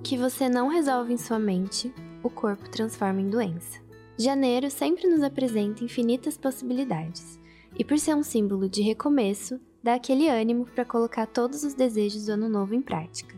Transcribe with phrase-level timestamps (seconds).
[0.00, 1.92] O que você não resolve em sua mente,
[2.22, 3.78] o corpo transforma em doença.
[4.18, 7.38] Janeiro sempre nos apresenta infinitas possibilidades,
[7.78, 12.24] e por ser um símbolo de recomeço, dá aquele ânimo para colocar todos os desejos
[12.24, 13.36] do ano novo em prática.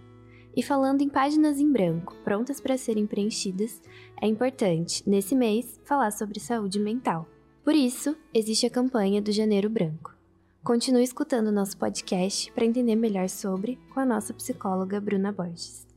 [0.54, 3.82] E falando em páginas em branco, prontas para serem preenchidas,
[4.20, 7.26] é importante, nesse mês, falar sobre saúde mental.
[7.64, 10.14] Por isso, existe a campanha do Janeiro Branco.
[10.62, 15.91] Continue escutando nosso podcast para entender melhor sobre com a nossa psicóloga Bruna Borges.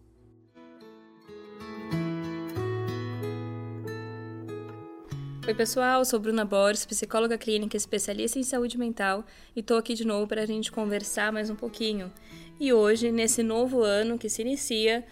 [5.48, 9.24] Oi, pessoal, sou Bruna Borges, psicóloga clínica especialista em saúde mental
[9.56, 12.12] e estou aqui de novo para a gente conversar mais um pouquinho.
[12.60, 15.06] E hoje, nesse novo ano que se inicia,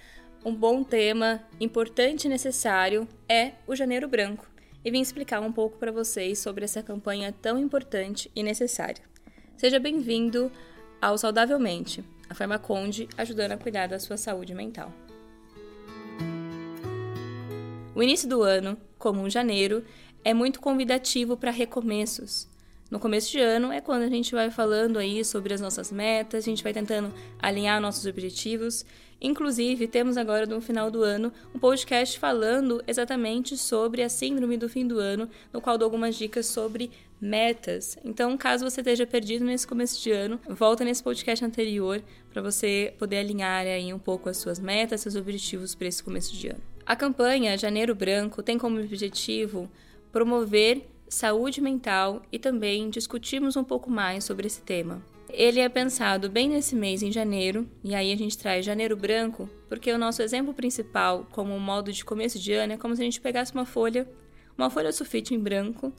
[0.44, 4.50] um bom tema importante e necessário é o Janeiro Branco.
[4.84, 9.04] E vim explicar um pouco para vocês sobre essa campanha tão importante e necessária.
[9.56, 10.52] Seja bem-vindo
[11.00, 14.92] ao Saudavelmente, a Farmaconde ajudando a cuidar da sua saúde mental.
[17.96, 19.86] O início do ano, como um janeiro,
[20.24, 22.48] é muito convidativo para recomeços.
[22.90, 26.44] No começo de ano é quando a gente vai falando aí sobre as nossas metas,
[26.44, 28.86] a gente vai tentando alinhar nossos objetivos.
[29.20, 34.70] Inclusive, temos agora no final do ano um podcast falando exatamente sobre a síndrome do
[34.70, 37.98] fim do ano, no qual dou algumas dicas sobre metas.
[38.04, 42.94] Então, caso você esteja perdido nesse começo de ano, volta nesse podcast anterior para você
[43.00, 46.62] poder alinhar aí um pouco as suas metas, seus objetivos para esse começo de ano.
[46.86, 49.70] A campanha Janeiro Branco tem como objetivo
[50.14, 55.04] promover saúde mental e também discutirmos um pouco mais sobre esse tema.
[55.28, 59.50] Ele é pensado bem nesse mês, em janeiro, e aí a gente traz janeiro branco,
[59.68, 63.06] porque o nosso exemplo principal, como modo de começo de ano, é como se a
[63.06, 64.08] gente pegasse uma folha,
[64.56, 65.92] uma folha sulfite em branco,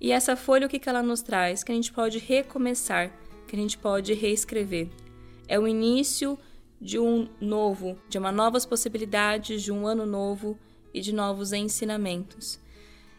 [0.00, 1.64] e essa folha o que, que ela nos traz?
[1.64, 3.12] Que a gente pode recomeçar,
[3.48, 4.88] que a gente pode reescrever.
[5.48, 6.38] É o início
[6.80, 10.56] de um novo, de uma novas possibilidades, de um ano novo
[10.94, 12.60] e de novos ensinamentos.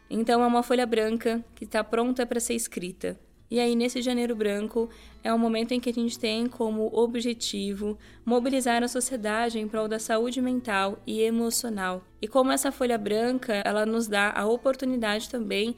[0.09, 3.20] Então é uma folha branca que está pronta para ser escrita.
[3.52, 4.90] E aí, nesse janeiro branco,
[5.24, 9.88] é um momento em que a gente tem como objetivo mobilizar a sociedade em prol
[9.88, 12.03] da saúde mental e emocional.
[12.22, 15.75] E como essa folha branca, ela nos dá a oportunidade também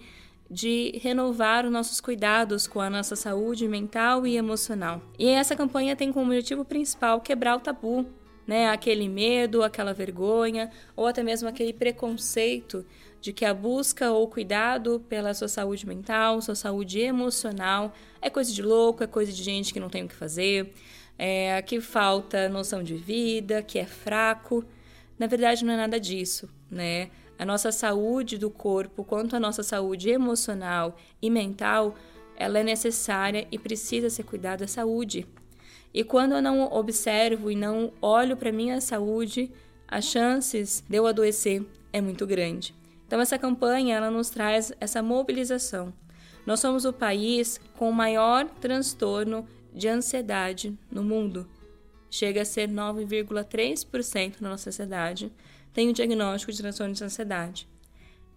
[0.50, 5.02] de renovar os nossos cuidados com a nossa saúde mental e emocional.
[5.18, 8.06] E essa campanha tem como objetivo principal quebrar o tabu,
[8.52, 8.68] né?
[8.68, 12.86] Aquele medo, aquela vergonha ou até mesmo aquele preconceito
[13.22, 18.52] de que a busca ou cuidado pela sua saúde mental, sua saúde emocional é coisa
[18.52, 20.74] de louco, é coisa de gente que não tem o que fazer,
[21.18, 24.66] é, que falta noção de vida, que é fraco.
[25.18, 27.10] Na verdade, não é nada disso, né?
[27.40, 31.96] A nossa saúde do corpo, quanto a nossa saúde emocional e mental,
[32.36, 35.26] ela é necessária e precisa ser cuidada a saúde.
[35.94, 39.52] E quando eu não observo e não olho para minha saúde,
[39.88, 42.74] as chances de eu adoecer é muito grande.
[43.06, 45.94] Então essa campanha ela nos traz essa mobilização.
[46.46, 51.48] Nós somos o país com o maior transtorno de ansiedade no mundo.
[52.10, 55.32] Chega a ser 9,3% na nossa sociedade
[55.74, 57.68] tem o diagnóstico de transtorno de ansiedade.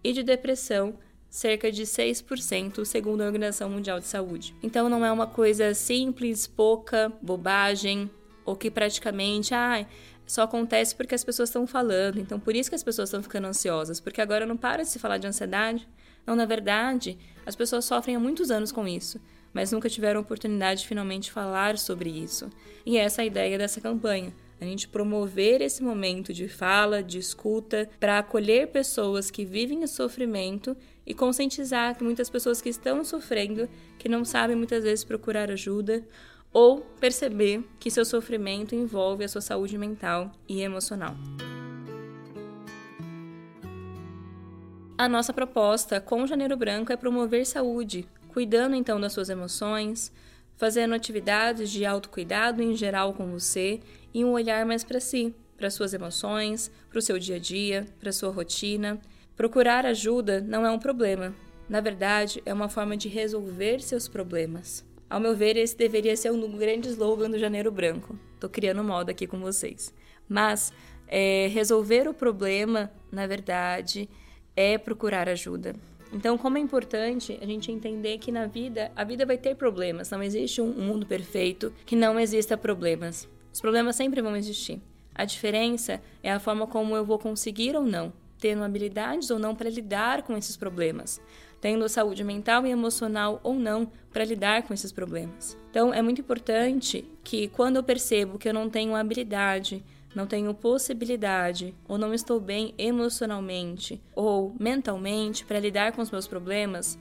[0.03, 0.97] E de depressão,
[1.35, 4.55] cerca de 6%, segundo a Organização Mundial de Saúde.
[4.63, 8.09] Então não é uma coisa simples, pouca, bobagem,
[8.45, 9.85] ou que praticamente, ah,
[10.25, 12.21] só acontece porque as pessoas estão falando.
[12.21, 14.97] Então, por isso que as pessoas estão ficando ansiosas, porque agora não para de se
[14.97, 15.85] falar de ansiedade.
[16.25, 19.19] Não, na verdade, as pessoas sofrem há muitos anos com isso,
[19.53, 22.49] mas nunca tiveram oportunidade de finalmente falar sobre isso.
[22.85, 24.33] E essa é a ideia dessa campanha.
[24.59, 29.87] A gente promover esse momento de fala, de escuta, para acolher pessoas que vivem o
[29.87, 35.51] sofrimento e conscientizar que muitas pessoas que estão sofrendo, que não sabem muitas vezes procurar
[35.51, 36.03] ajuda,
[36.53, 41.13] ou perceber que seu sofrimento envolve a sua saúde mental e emocional.
[44.97, 50.13] A nossa proposta com o Janeiro Branco é promover saúde, cuidando então das suas emoções,
[50.57, 53.79] fazendo atividades de autocuidado em geral com você
[54.13, 57.85] e um olhar mais para si, para suas emoções, para o seu dia a dia,
[57.99, 58.99] para sua rotina.
[59.35, 61.33] Procurar ajuda não é um problema.
[61.67, 64.85] Na verdade, é uma forma de resolver seus problemas.
[65.09, 68.17] Ao meu ver, esse deveria ser um grande slogan do Janeiro Branco.
[68.39, 69.93] Tô criando moda aqui com vocês.
[70.27, 70.71] Mas
[71.07, 74.09] é, resolver o problema, na verdade,
[74.55, 75.75] é procurar ajuda.
[76.13, 80.09] Então, como é importante a gente entender que na vida, a vida vai ter problemas.
[80.11, 83.27] Não existe um mundo perfeito que não exista problemas.
[83.53, 84.81] Os problemas sempre vão existir.
[85.13, 89.55] A diferença é a forma como eu vou conseguir ou não, tendo habilidades ou não
[89.55, 91.21] para lidar com esses problemas
[91.65, 95.57] tendo saúde mental e emocional ou não para lidar com esses problemas.
[95.71, 99.83] Então, é muito importante que quando eu percebo que eu não tenho habilidade
[100.15, 106.25] não tenho possibilidade ou não estou bem emocionalmente ou mentalmente para lidar com os meus
[106.25, 106.97] problemas,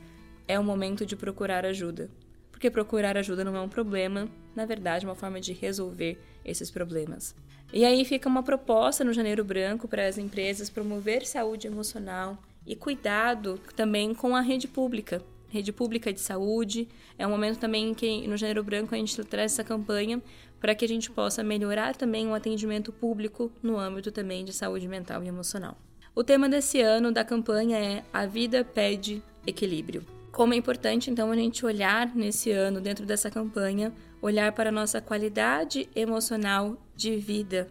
[0.48, 2.10] é o momento de procurar ajuda.
[2.50, 6.70] Porque procurar ajuda não é um problema, na verdade, é uma forma de resolver esses
[6.70, 7.34] problemas.
[7.72, 12.74] E aí fica uma proposta no Janeiro Branco para as empresas promover saúde emocional e
[12.74, 15.22] cuidado também com a rede pública.
[15.54, 16.88] Rede pública de saúde.
[17.16, 20.20] É um momento também que no Janeiro Branco a gente traz essa campanha
[20.60, 24.88] para que a gente possa melhorar também o atendimento público no âmbito também de saúde
[24.88, 25.78] mental e emocional.
[26.12, 30.04] O tema desse ano da campanha é A Vida Pede Equilíbrio.
[30.32, 34.72] Como é importante, então, a gente olhar nesse ano, dentro dessa campanha, olhar para a
[34.72, 37.70] nossa qualidade emocional de vida.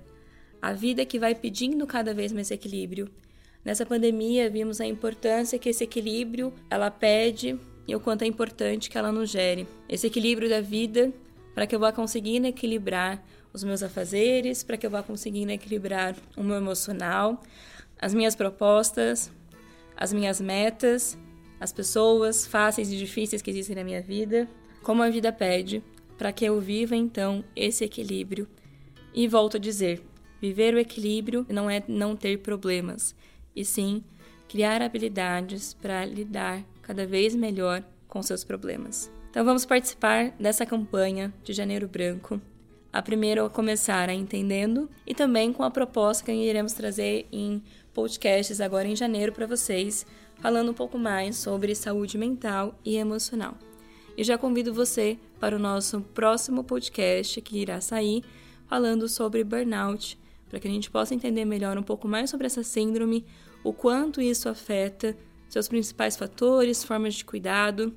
[0.62, 3.10] A vida que vai pedindo cada vez mais equilíbrio.
[3.66, 8.90] Nessa pandemia, vimos a importância que esse equilíbrio ela pede e o quanto é importante
[8.90, 9.68] que ela nos gere.
[9.88, 11.12] Esse equilíbrio da vida
[11.54, 16.16] para que eu vá conseguindo equilibrar os meus afazeres, para que eu vá conseguindo equilibrar
[16.36, 17.42] o meu emocional,
[18.02, 19.32] as minhas propostas,
[19.96, 21.18] as minhas metas
[21.64, 24.50] as pessoas fáceis e difíceis que existem na minha vida,
[24.82, 25.82] como a vida pede,
[26.18, 28.50] para que eu viva então esse equilíbrio.
[29.14, 30.04] E volto a dizer:
[30.42, 33.16] viver o equilíbrio não é não ter problemas,
[33.56, 34.04] e sim
[34.50, 39.12] criar habilidades para lidar cada vez melhor com seus problemas.
[39.32, 42.40] Então vamos participar dessa campanha de Janeiro Branco.
[42.92, 47.64] A primeira a começar a entendendo e também com a proposta que iremos trazer em
[47.92, 53.58] podcasts agora em janeiro para vocês falando um pouco mais sobre saúde mental e emocional.
[54.16, 58.24] E já convido você para o nosso próximo podcast que irá sair
[58.68, 60.20] falando sobre burnout,
[60.50, 63.26] para que a gente possa entender melhor um pouco mais sobre essa síndrome,
[63.64, 65.18] o quanto isso afeta,
[65.54, 67.96] seus principais fatores, formas de cuidado.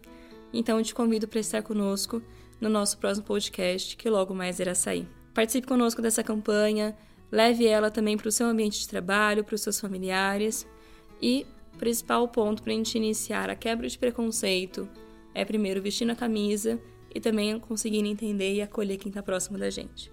[0.52, 2.22] Então, te convido para estar conosco
[2.60, 5.08] no nosso próximo podcast, que logo mais irá sair.
[5.32, 6.94] Participe conosco dessa campanha,
[7.32, 10.66] leve ela também para o seu ambiente de trabalho, para os seus familiares
[11.20, 14.86] e o principal ponto para a gente iniciar a quebra de preconceito
[15.34, 16.78] é primeiro vestindo a camisa
[17.14, 20.12] e também conseguindo entender e acolher quem está próximo da gente.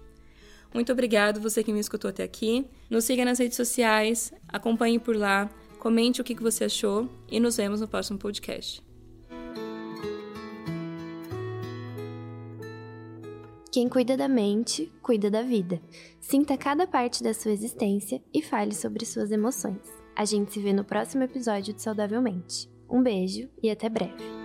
[0.72, 2.66] Muito obrigado você que me escutou até aqui.
[2.90, 5.50] Nos siga nas redes sociais, acompanhe por lá,
[5.84, 8.82] comente o que você achou e nos vemos no próximo podcast.
[13.70, 15.82] Quem cuida da mente, cuida da vida.
[16.22, 19.82] Sinta cada parte da sua existência e fale sobre suas emoções.
[20.16, 22.66] A gente se vê no próximo episódio de Saudavelmente.
[22.88, 24.43] Um beijo e até breve.